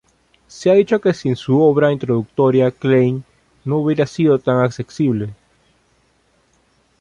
[0.47, 3.23] Se ha dicho que sin su obra introductoria Klein
[3.65, 5.35] no hubiera sido tan accesible.